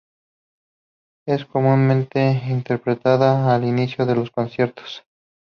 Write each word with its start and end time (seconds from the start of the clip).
Es 1.27 1.45
comúnmente 1.45 2.41
interpretada 2.49 3.53
al 3.53 3.63
inicio 3.65 4.03
de 4.07 4.15
los 4.15 4.31
conciertos. 4.31 5.03